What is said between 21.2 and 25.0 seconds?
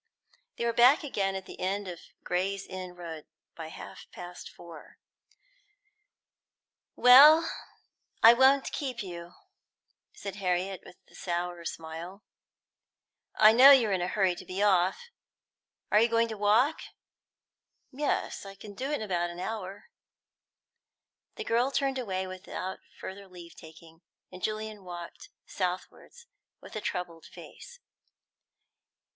The girl turned away without further leave taking, and Julian